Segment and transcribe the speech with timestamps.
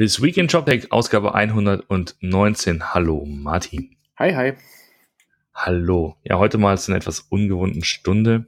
[0.00, 2.94] This Weekend Job Tech, Ausgabe 119.
[2.94, 3.96] Hallo, Martin.
[4.18, 4.54] Hi, hi.
[5.52, 6.16] Hallo.
[6.24, 8.46] Ja, heute mal zu einer etwas ungewohnten Stunde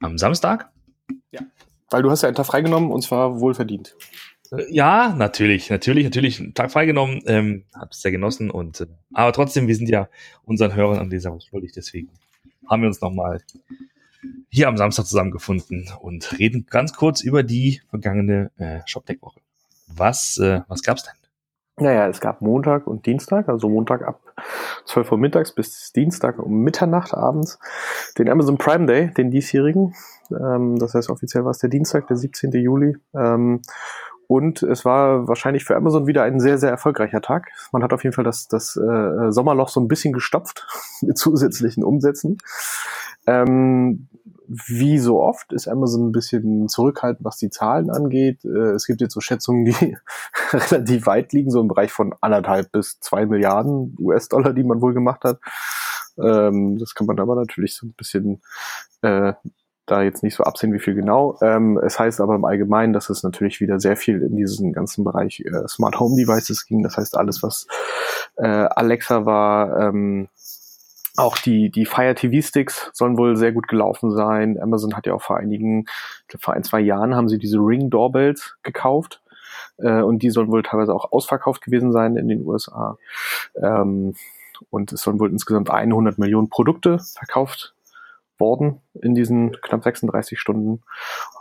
[0.00, 0.70] am Samstag.
[1.30, 1.42] Ja,
[1.90, 3.94] weil du hast ja einen Tag freigenommen und zwar wohlverdient.
[4.50, 9.34] Äh, ja, natürlich, natürlich, natürlich einen Tag freigenommen, ähm, hab's sehr genossen und äh, aber
[9.34, 10.08] trotzdem, wir sind ja
[10.44, 12.08] unseren Hörern an dieser was schuldig, deswegen
[12.66, 13.42] haben wir uns nochmal
[14.48, 19.42] hier am Samstag zusammengefunden und reden ganz kurz über die vergangene äh, ShopTech-Woche.
[19.96, 21.14] Was, äh, was gab's denn?
[21.78, 24.20] Naja, es gab Montag und Dienstag, also Montag ab
[24.84, 27.58] 12 Uhr mittags bis Dienstag um Mitternacht abends,
[28.18, 29.94] den Amazon Prime Day, den diesjährigen.
[30.30, 32.52] Ähm, das heißt, offiziell war es der Dienstag, der 17.
[32.52, 32.96] Juli.
[33.14, 33.62] Ähm,
[34.26, 37.50] und es war wahrscheinlich für Amazon wieder ein sehr, sehr erfolgreicher Tag.
[37.70, 40.66] Man hat auf jeden Fall das, das äh, Sommerloch so ein bisschen gestopft
[41.02, 42.38] mit zusätzlichen Umsätzen.
[43.26, 44.08] Ähm,
[44.48, 48.44] wie so oft ist Amazon ein bisschen zurückhaltend, was die Zahlen angeht.
[48.44, 49.96] Äh, es gibt jetzt so Schätzungen, die
[50.52, 54.94] relativ weit liegen, so im Bereich von anderthalb bis zwei Milliarden US-Dollar, die man wohl
[54.94, 55.40] gemacht hat.
[56.18, 58.42] Ähm, das kann man aber natürlich so ein bisschen
[59.00, 59.32] äh,
[59.86, 61.38] da jetzt nicht so absehen, wie viel genau.
[61.40, 65.04] Ähm, es heißt aber im Allgemeinen, dass es natürlich wieder sehr viel in diesen ganzen
[65.04, 66.82] Bereich äh, Smart Home Devices ging.
[66.82, 67.66] Das heißt alles, was
[68.36, 70.28] äh, Alexa war, ähm,
[71.16, 74.58] auch die, die Fire TV Sticks sollen wohl sehr gut gelaufen sein.
[74.60, 75.84] Amazon hat ja auch vor einigen,
[76.38, 79.22] vor ein, zwei Jahren haben sie diese Ring Doorbells gekauft.
[79.78, 82.96] Äh, und die sollen wohl teilweise auch ausverkauft gewesen sein in den USA.
[83.54, 84.14] Ähm,
[84.70, 87.74] und es sollen wohl insgesamt 100 Millionen Produkte verkauft
[88.42, 90.82] worden in diesen knapp 36 Stunden.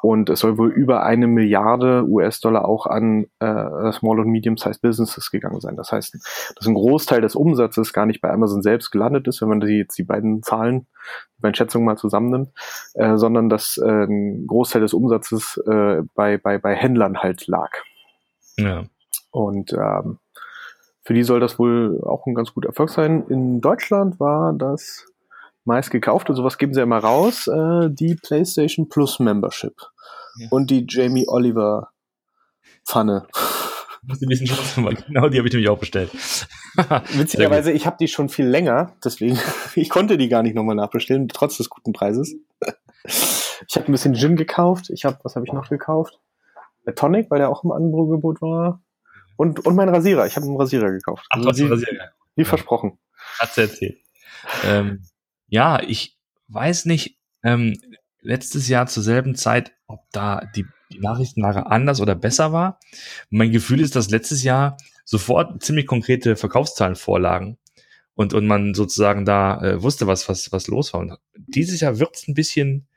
[0.02, 5.32] Und es soll wohl über eine Milliarde US-Dollar auch an äh, Small- und Medium-Sized Businesses
[5.32, 5.76] gegangen sein.
[5.76, 6.14] Das heißt,
[6.56, 9.80] dass ein Großteil des Umsatzes gar nicht bei Amazon selbst gelandet ist, wenn man die,
[9.80, 10.86] jetzt die beiden Zahlen,
[11.38, 12.50] die beiden Schätzungen mal zusammennimmt,
[12.94, 17.72] äh, sondern dass äh, ein Großteil des Umsatzes äh, bei, bei, bei Händlern halt lag.
[18.58, 18.84] Ja.
[19.32, 20.20] Und ähm,
[21.04, 23.26] für die soll das wohl auch ein ganz guter Erfolg sein.
[23.28, 25.11] In Deutschland war das
[25.66, 29.76] meist gekauft und sowas geben sie ja immer raus, äh, die PlayStation Plus Membership
[30.38, 30.48] ja.
[30.50, 31.90] und die Jamie Oliver
[32.86, 33.28] Pfanne.
[34.04, 35.04] Muss ein bisschen Chance machen.
[35.08, 36.12] Genau, die habe ich nämlich auch bestellt.
[37.14, 39.40] Witzigerweise, ich habe die schon viel länger, deswegen
[39.76, 42.36] ich konnte die gar nicht nochmal nachbestellen, trotz des guten Preises.
[43.04, 44.90] Ich habe ein bisschen Gin gekauft.
[44.90, 46.20] Ich habe, was habe ich noch gekauft?
[46.86, 48.82] Der Tonic, weil der auch im Angebot war.
[49.38, 50.26] Und, und mein Rasierer.
[50.26, 51.26] Ich habe einen Rasierer gekauft.
[51.30, 52.10] Ach, also wie, Rasierer.
[52.36, 52.48] wie ja.
[52.48, 52.98] versprochen.
[53.40, 53.98] Hat's erzählt.
[54.66, 55.04] Ähm,
[55.52, 56.18] ja, ich
[56.48, 57.74] weiß nicht, ähm,
[58.22, 62.80] letztes Jahr zur selben Zeit, ob da die, die Nachrichtenlage anders oder besser war.
[63.30, 67.58] Mein Gefühl ist, dass letztes Jahr sofort ziemlich konkrete Verkaufszahlen vorlagen
[68.16, 71.02] und, und man sozusagen da äh, wusste, was, was, was los war.
[71.02, 72.88] Und dieses Jahr wird es ein bisschen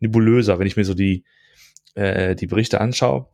[0.00, 1.24] nebulöser, wenn ich mir so die,
[1.94, 3.28] äh, die Berichte anschaue.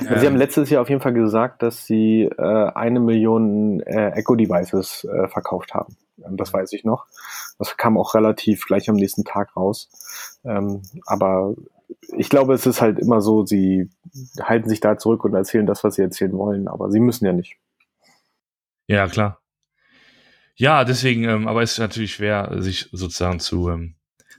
[0.00, 5.04] Sie haben letztes Jahr auf jeden Fall gesagt, dass Sie äh, eine Million äh, Echo-Devices
[5.04, 5.96] äh, verkauft haben.
[6.24, 7.06] Ähm, das weiß ich noch.
[7.58, 9.88] Das kam auch relativ gleich am nächsten Tag raus.
[10.44, 11.54] Ähm, aber
[12.16, 13.90] ich glaube, es ist halt immer so, sie
[14.40, 17.32] halten sich da zurück und erzählen das, was sie erzählen wollen, aber sie müssen ja
[17.32, 17.56] nicht.
[18.86, 19.40] Ja, klar.
[20.56, 23.94] Ja, deswegen, ähm, aber es ist natürlich schwer, sich sozusagen zu, ähm,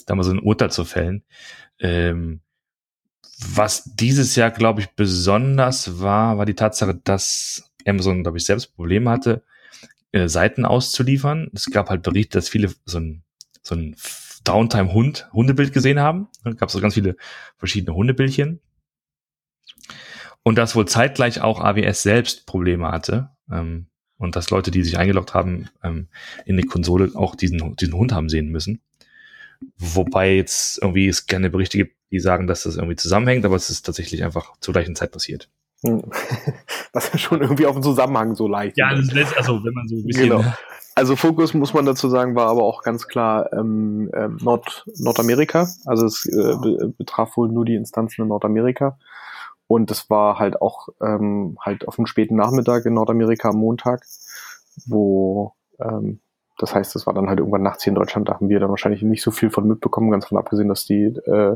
[0.05, 1.23] da mal so ein Urteil zu fällen.
[1.79, 2.41] Ähm,
[3.55, 8.75] was dieses Jahr, glaube ich, besonders war, war die Tatsache, dass Amazon, glaube ich, selbst
[8.75, 9.43] Probleme hatte,
[10.11, 11.49] äh, Seiten auszuliefern.
[11.53, 13.23] Es gab halt Berichte, dass viele so ein,
[13.61, 13.95] so ein
[14.43, 16.27] Downtime-Hund, Hundebild gesehen haben.
[16.43, 17.15] Da gab es so ganz viele
[17.57, 18.61] verschiedene Hundebildchen.
[20.43, 23.29] Und dass wohl zeitgleich auch AWS selbst Probleme hatte.
[23.51, 23.87] Ähm,
[24.17, 26.09] und dass Leute, die sich eingeloggt haben, ähm,
[26.45, 28.81] in die Konsole auch diesen, diesen Hund haben sehen müssen.
[29.77, 33.69] Wobei jetzt irgendwie es gerne Berichte gibt, die sagen, dass das irgendwie zusammenhängt, aber es
[33.69, 35.49] ist tatsächlich einfach zur gleichen Zeit passiert.
[35.83, 36.03] Hm.
[36.93, 38.77] Was ja schon irgendwie auf den Zusammenhang so leicht.
[38.77, 40.29] Ja, das ist also wenn man so ein bisschen.
[40.29, 40.43] Genau.
[40.95, 45.65] Also Fokus muss man dazu sagen, war aber auch ganz klar ähm, ähm, Nord Nordamerika.
[45.85, 48.97] Also es äh, be betraf wohl nur die Instanzen in Nordamerika.
[49.67, 54.03] Und das war halt auch ähm, halt auf dem späten Nachmittag in Nordamerika am Montag,
[54.87, 56.19] wo ähm,
[56.59, 58.69] das heißt, es war dann halt irgendwann nachts hier in Deutschland, da haben wir dann
[58.69, 61.55] wahrscheinlich nicht so viel von mitbekommen, ganz von abgesehen, dass die äh,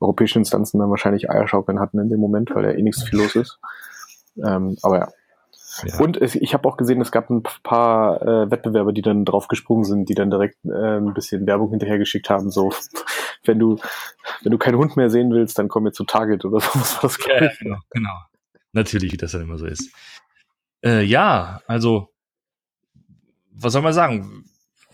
[0.00, 3.34] europäischen Instanzen dann wahrscheinlich Eierschaukeln hatten in dem Moment, weil ja eh nichts viel los
[3.34, 3.58] ist.
[4.44, 5.08] Ähm, aber ja.
[5.84, 5.98] ja.
[5.98, 9.48] Und es, ich habe auch gesehen, es gab ein paar äh, Wettbewerber, die dann drauf
[9.48, 12.72] gesprungen sind, die dann direkt äh, ein bisschen Werbung hinterhergeschickt haben, so
[13.44, 13.78] wenn du
[14.42, 16.78] wenn du keinen Hund mehr sehen willst, dann komm jetzt zu Target oder so.
[16.78, 18.14] Was das ja, genau, genau.
[18.72, 19.90] Natürlich, wie das dann immer so ist.
[20.84, 22.10] Äh, ja, also
[23.58, 24.44] was soll man sagen?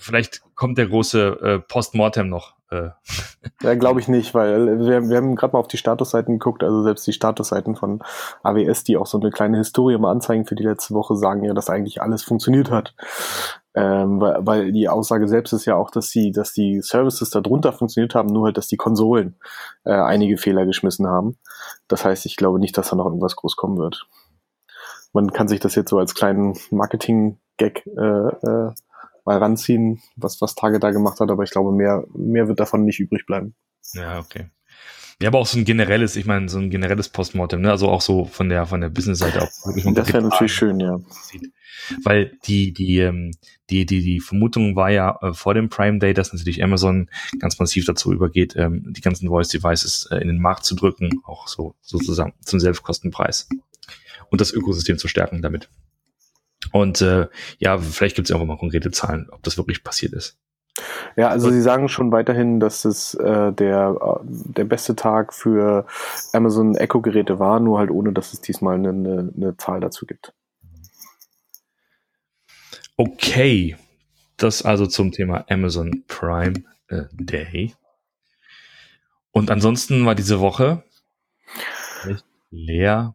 [0.02, 2.54] vielleicht kommt der große äh, Postmortem noch.
[2.70, 2.90] Äh.
[3.62, 6.82] Ja, glaube ich nicht, weil wir, wir haben gerade mal auf die Statusseiten geguckt, also
[6.82, 8.02] selbst die Statusseiten von
[8.42, 11.54] AWS, die auch so eine kleine Historie mal anzeigen für die letzte Woche, sagen ja,
[11.54, 12.94] dass eigentlich alles funktioniert hat.
[13.74, 17.72] Ähm, weil, weil die Aussage selbst ist ja auch, dass die, dass die Services darunter
[17.72, 19.36] funktioniert haben, nur halt, dass die Konsolen
[19.84, 21.38] äh, einige Fehler geschmissen haben.
[21.88, 24.06] Das heißt, ich glaube nicht, dass da noch irgendwas groß kommen wird.
[25.14, 26.54] Man kann sich das jetzt so als kleinen
[27.62, 28.72] Marketing-Gag äh, äh,
[29.24, 32.84] mal ranziehen, was, was Tage da gemacht hat, aber ich glaube, mehr, mehr wird davon
[32.84, 33.54] nicht übrig bleiben.
[33.94, 34.46] Ja, okay.
[35.20, 37.70] Ja, aber auch so ein generelles, ich meine, so ein generelles Postmortem, ne?
[37.70, 39.50] Also auch so von der von der Business-Seite auch.
[39.94, 40.98] Das wäre natürlich schön, ja.
[42.02, 43.30] Weil die, die, ähm,
[43.70, 47.56] die, die, die Vermutung war ja äh, vor dem Prime Day, dass natürlich Amazon ganz
[47.60, 51.46] massiv dazu übergeht, ähm, die ganzen Voice Devices äh, in den Markt zu drücken, auch
[51.46, 53.48] so sozusagen zum Selbstkostenpreis
[54.30, 55.68] und das Ökosystem zu stärken damit.
[56.70, 57.26] Und äh,
[57.58, 60.38] ja, vielleicht gibt es auch mal konkrete Zahlen, ob das wirklich passiert ist.
[61.16, 65.86] Ja, also Sie sagen schon weiterhin, dass es äh, der, äh, der beste Tag für
[66.32, 70.32] Amazon Echo-Geräte war, nur halt ohne, dass es diesmal eine, eine, eine Zahl dazu gibt.
[72.96, 73.76] Okay,
[74.36, 77.74] das also zum Thema Amazon Prime äh, Day.
[79.30, 80.84] Und ansonsten war diese Woche
[82.50, 83.14] leer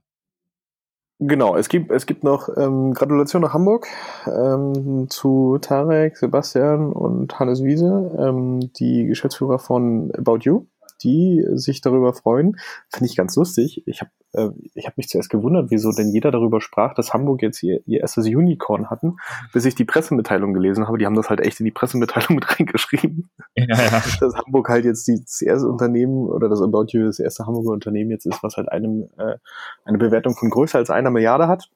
[1.19, 3.87] Genau, es gibt, es gibt noch ähm, Gratulation nach Hamburg
[4.27, 10.67] ähm, zu Tarek, Sebastian und Hannes Wiese, ähm, die Geschäftsführer von About You
[11.03, 12.57] die sich darüber freuen.
[12.89, 13.83] Finde ich ganz lustig.
[13.85, 17.41] Ich habe äh, ich hab mich zuerst gewundert, wieso denn jeder darüber sprach, dass Hamburg
[17.41, 19.17] jetzt ihr, ihr erstes Unicorn hatten,
[19.53, 20.97] bis ich die Pressemitteilung gelesen habe.
[20.97, 23.29] Die haben das halt echt in die Pressemitteilung mit reingeschrieben.
[23.55, 24.03] Ja, ja.
[24.19, 27.71] Dass Hamburg halt jetzt die, das erste Unternehmen oder das About You das erste Hamburger
[27.71, 29.37] Unternehmen jetzt ist, was halt einem äh,
[29.85, 31.69] eine Bewertung von größer als einer Milliarde hat.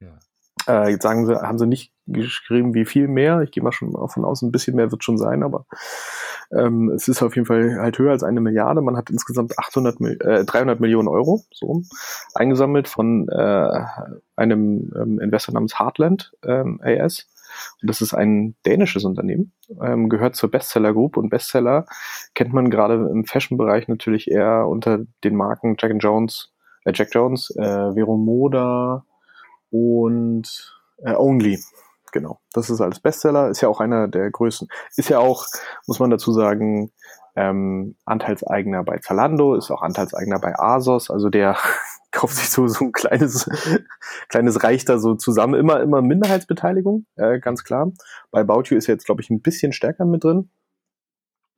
[0.00, 0.18] Ja.
[0.68, 3.40] Äh, jetzt sagen sie, haben sie nicht geschrieben, wie viel mehr.
[3.42, 5.66] Ich gehe mal schon davon aus, ein bisschen mehr wird schon sein, aber
[6.52, 8.82] ähm, es ist auf jeden Fall halt höher als eine Milliarde.
[8.82, 11.82] Man hat insgesamt 800, äh, 300 Millionen Euro so
[12.34, 13.84] eingesammelt von äh,
[14.36, 17.28] einem ähm, Investor namens Heartland ähm, AS.
[17.80, 21.86] Und das ist ein dänisches Unternehmen, ähm, gehört zur Bestseller Group und Bestseller
[22.34, 26.52] kennt man gerade im Fashion-Bereich natürlich eher unter den Marken Jack Jones,
[26.84, 29.04] äh, Jack Jones, äh, Vero Moda,
[29.72, 31.58] und äh, Only.
[32.12, 34.68] Genau, das ist als Bestseller, ist ja auch einer der größten.
[34.96, 35.46] Ist ja auch,
[35.86, 36.92] muss man dazu sagen,
[37.36, 41.56] ähm, Anteilseigner bei Zalando, ist auch Anteilseigner bei Asos, also der
[42.12, 43.48] kauft sich so, so ein kleines,
[44.28, 45.54] kleines Reich da so zusammen.
[45.54, 47.90] Immer, immer Minderheitsbeteiligung, äh, ganz klar.
[48.30, 50.50] Bei Bautio ist jetzt, glaube ich, ein bisschen stärker mit drin.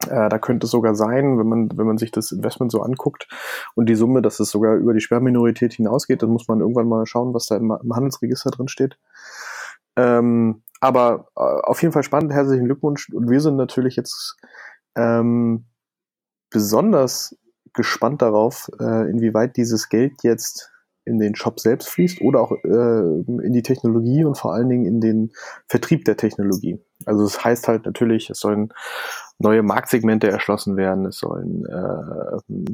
[0.03, 3.29] Äh, da könnte es sogar sein, wenn man, wenn man sich das Investment so anguckt
[3.75, 7.07] und die Summe, dass es sogar über die Sperrminorität hinausgeht, dann muss man irgendwann mal
[7.07, 8.99] schauen, was da im, im Handelsregister drin steht.
[9.97, 13.09] Ähm, aber äh, auf jeden Fall spannend, herzlichen Glückwunsch.
[13.11, 14.37] Und wir sind natürlich jetzt
[14.97, 15.67] ähm,
[16.51, 17.37] besonders
[17.73, 20.71] gespannt darauf, äh, inwieweit dieses Geld jetzt
[21.05, 24.87] in den Shop selbst fließt oder auch äh, in die Technologie und vor allen Dingen
[24.87, 25.33] in den
[25.69, 26.81] Vertrieb der Technologie.
[27.07, 28.73] Also es das heißt halt natürlich, es sollen
[29.39, 32.73] neue Marktsegmente erschlossen werden, es sollen äh,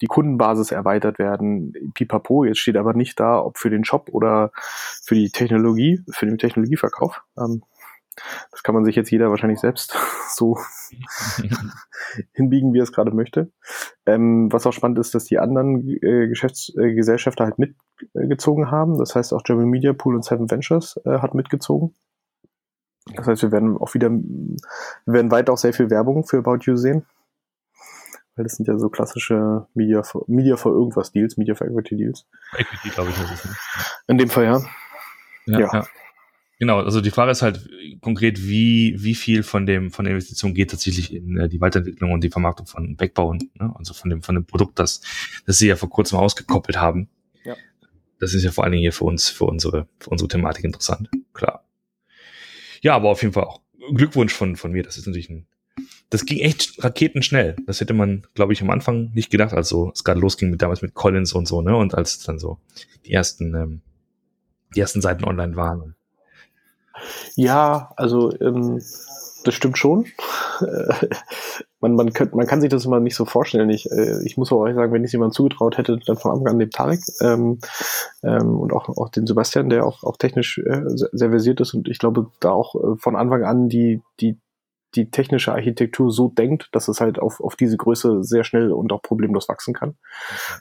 [0.00, 1.72] die Kundenbasis erweitert werden.
[1.94, 6.26] Pipapo, jetzt steht aber nicht da, ob für den Shop oder für die Technologie, für
[6.26, 7.22] den Technologieverkauf.
[7.38, 7.62] Ähm,
[8.50, 9.94] das kann man sich jetzt jeder wahrscheinlich selbst
[10.34, 10.58] so
[12.32, 13.50] hinbiegen, wie er es gerade möchte.
[14.06, 18.98] Ähm, was auch spannend ist, dass die anderen äh, Geschäftsgesellschafter äh, halt mitgezogen haben.
[18.98, 21.94] Das heißt auch German Media Pool und Seven Ventures äh, hat mitgezogen.
[23.14, 26.58] Das heißt, wir werden auch wieder, wir werden weiter auch sehr viel Werbung für About
[26.62, 27.06] You sehen.
[28.34, 31.96] Weil das sind ja so klassische Media for, Media for irgendwas Deals, Media for Equity
[31.96, 32.26] Deals.
[32.58, 33.44] Equity, glaube ich, ist es.
[33.44, 33.50] Ne?
[34.08, 34.62] In dem Fall, ja.
[35.46, 35.70] Ja, ja.
[35.72, 35.86] ja.
[36.58, 37.68] Genau, also die Frage ist halt
[38.00, 42.12] konkret, wie, wie viel von dem, von der Investition geht tatsächlich in äh, die Weiterentwicklung
[42.12, 43.74] und die Vermarktung von Backbone, ne?
[43.76, 45.02] also von dem, von dem Produkt, das,
[45.46, 47.10] das sie ja vor kurzem ausgekoppelt haben.
[47.44, 47.56] Ja.
[48.20, 51.10] Das ist ja vor allen Dingen hier für uns, für unsere, für unsere Thematik interessant.
[51.34, 51.65] Klar.
[52.86, 53.62] Ja, aber auf jeden Fall auch
[53.94, 54.84] Glückwunsch von, von mir.
[54.84, 55.48] Das ist natürlich ein,
[56.08, 57.56] das ging echt raketenschnell.
[57.66, 60.62] Das hätte man, glaube ich, am Anfang nicht gedacht, als so es gerade losging mit
[60.62, 61.76] damals mit Collins und so, ne?
[61.76, 62.60] Und als dann so
[63.04, 63.80] die ersten, ähm,
[64.76, 65.96] die ersten Seiten online waren.
[67.34, 68.80] Ja, also ähm,
[69.46, 70.06] das stimmt schon.
[71.80, 73.70] man, man, könnt, man kann sich das immer nicht so vorstellen.
[73.70, 76.32] Ich, äh, ich muss auch euch sagen, wenn ich es jemandem zugetraut hätte, dann von
[76.32, 77.58] Anfang an dem Tarek ähm,
[78.22, 81.88] ähm, und auch, auch den Sebastian, der auch, auch technisch äh, sehr versiert ist und
[81.88, 84.38] ich glaube, da auch äh, von Anfang an die, die,
[84.94, 88.92] die technische Architektur so denkt, dass es halt auf, auf diese Größe sehr schnell und
[88.92, 89.96] auch problemlos wachsen kann.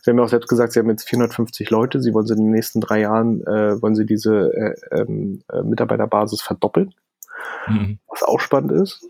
[0.01, 2.41] Sie haben ja auch selbst gesagt, Sie haben jetzt 450 Leute, Sie wollen sie in
[2.41, 6.93] den nächsten drei Jahren, äh, wollen Sie diese äh, ähm, äh, Mitarbeiterbasis verdoppeln.
[7.67, 7.99] Mhm.
[8.07, 9.05] was auch spannend ist.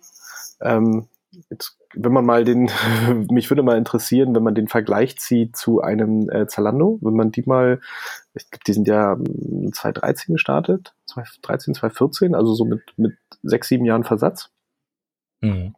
[0.62, 1.08] Ähm,
[1.50, 2.70] jetzt, wenn man mal den,
[3.29, 7.32] mich würde mal interessieren, wenn man den Vergleich zieht zu einem äh, Zalando, wenn man
[7.32, 7.82] die mal,
[8.34, 13.13] ich glaube, die sind ja 2013 hm, gestartet, 2013, 2014, also so mit, mit
[13.44, 14.50] sechs, sieben Jahren Versatz.
[15.41, 15.75] Mhm.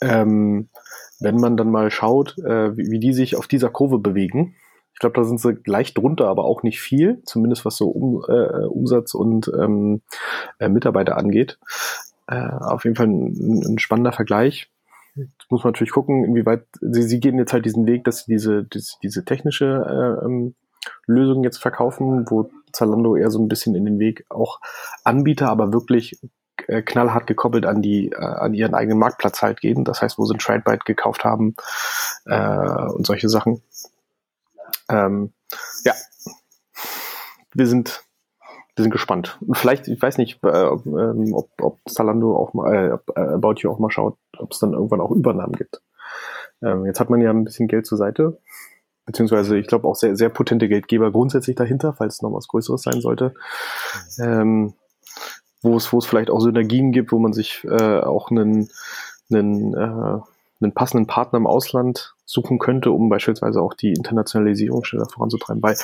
[0.00, 0.68] Ähm,
[1.20, 4.54] wenn man dann mal schaut, äh, wie, wie die sich auf dieser Kurve bewegen,
[4.98, 8.24] ich glaube, da sind sie leicht drunter, aber auch nicht viel, zumindest was so um,
[8.26, 10.02] äh, Umsatz und ähm,
[10.58, 11.56] äh, Mitarbeiter angeht.
[12.26, 14.72] Äh, auf jeden Fall ein, ein spannender Vergleich.
[15.14, 18.32] Jetzt muss man natürlich gucken, inwieweit sie, sie gehen jetzt halt diesen Weg, dass sie
[18.32, 20.56] diese, diese, diese technische äh, ähm,
[21.06, 24.58] Lösung jetzt verkaufen, wo Zalando eher so ein bisschen in den Weg auch
[25.04, 26.18] Anbieter, aber wirklich
[26.66, 29.84] äh, knallhart gekoppelt an die äh, an ihren eigenen Marktplatz halt gehen.
[29.84, 31.54] Das heißt, wo sie ein Tradebyte gekauft haben
[32.24, 33.62] äh, und solche Sachen.
[34.88, 35.32] Ähm,
[35.84, 35.94] ja,
[37.54, 38.04] wir sind
[38.78, 39.38] wir sind gespannt.
[39.40, 43.20] Und vielleicht, ich weiß nicht, äh, ähm, ob, ob Zalando auch mal, äh, ob, äh,
[43.20, 45.82] About You auch mal schaut, ob es dann irgendwann auch Übernahmen gibt.
[46.62, 48.38] Ähm, jetzt hat man ja ein bisschen Geld zur Seite,
[49.04, 53.00] beziehungsweise ich glaube auch sehr, sehr potente Geldgeber grundsätzlich dahinter, falls noch was Größeres sein
[53.00, 53.34] sollte.
[54.18, 54.74] Ähm,
[55.60, 58.68] wo es, wo es vielleicht auch Synergien gibt, wo man sich äh, auch einen,
[59.28, 60.20] einen, äh,
[60.60, 65.62] einen passenden Partner im Ausland suchen könnte, um beispielsweise auch die Internationalisierung schneller voranzutreiben.
[65.62, 65.78] Weil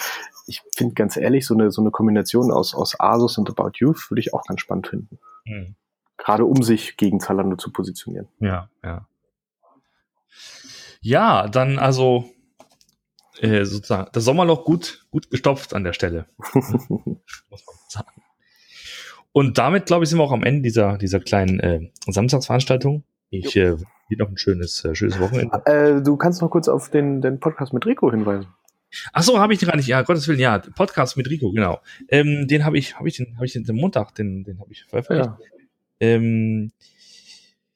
[0.46, 3.94] ich finde ganz ehrlich, so eine, so eine Kombination aus, aus Asus und About You
[4.10, 5.18] würde ich auch ganz spannend finden.
[5.46, 5.74] Mhm.
[6.18, 8.28] Gerade um sich gegen Zalando zu positionieren.
[8.40, 9.08] Ja, ja.
[11.00, 12.26] Ja, dann also
[13.40, 16.26] äh, sozusagen das Sommerloch gut, gut gestopft an der Stelle.
[16.52, 17.58] Muss man
[17.88, 18.22] sagen.
[19.32, 23.02] Und damit, glaube ich, sind wir auch am Ende dieser, dieser kleinen äh, Samstagsveranstaltung.
[23.30, 23.76] Ich äh,
[24.10, 25.62] dir noch ein schönes, äh, schönes Wochenende.
[25.66, 28.48] Äh, du kannst noch kurz auf den, den Podcast mit Rico hinweisen.
[29.12, 29.88] Ach so, habe ich gar nicht.
[29.88, 31.80] Ja, Gottes Willen, ja, Podcast mit Rico, genau.
[32.08, 34.70] Ähm, den habe ich, habe ich den, habe ich den, den Montag, den, den habe
[34.72, 35.30] ich veröffentlicht.
[35.30, 35.38] Ja.
[36.00, 36.72] Ähm,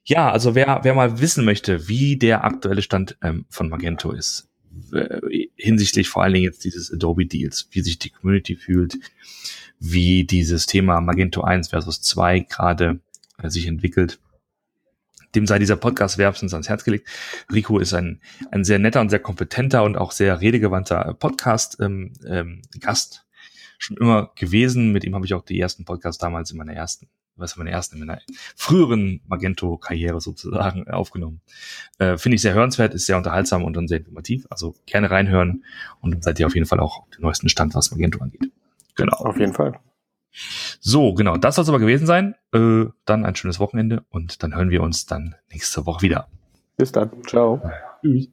[0.05, 4.49] ja, also wer, wer mal wissen möchte, wie der aktuelle Stand ähm, von Magento ist,
[4.93, 8.97] äh, hinsichtlich vor allen Dingen jetzt dieses Adobe Deals, wie sich die Community fühlt,
[9.79, 13.01] wie dieses Thema Magento 1 versus 2 gerade
[13.43, 14.19] äh, sich entwickelt,
[15.35, 17.09] dem sei dieser Podcast wärmstens ans Herz gelegt.
[17.53, 18.21] Rico ist ein,
[18.51, 21.81] ein sehr netter und sehr kompetenter und auch sehr redegewandter Podcast-Gast.
[21.81, 23.27] Ähm, ähm, Gast.
[23.79, 24.93] schon immer gewesen.
[24.93, 27.71] Mit ihm habe ich auch die ersten Podcasts damals in meiner ersten, was in meiner
[27.71, 28.21] ersten, in meiner
[28.57, 31.41] früheren Magento-Karriere sozusagen aufgenommen.
[31.99, 34.47] Äh, Finde ich sehr hörenswert, ist sehr unterhaltsam und dann sehr informativ.
[34.51, 35.65] Also gerne reinhören
[36.01, 38.51] und dann seid ihr auf jeden Fall auch auf dem neuesten Stand, was Magento angeht.
[38.97, 39.17] Genau.
[39.19, 39.79] Auf jeden Fall.
[40.81, 42.35] So, genau, das soll es aber gewesen sein.
[42.53, 46.29] Äh, dann ein schönes Wochenende und dann hören wir uns dann nächste Woche wieder.
[46.77, 47.11] Bis dann.
[47.27, 47.61] Ciao.
[48.03, 48.29] Tschüss.